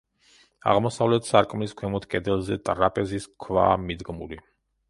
აღმოსავლეთ 0.71 1.29
სარკმლის 1.33 1.77
ქვემოთ, 1.83 2.09
კედელზე, 2.15 2.57
ტრაპეზის 2.71 3.29
ქვაა 3.47 3.81
მიდგმული. 3.89 4.43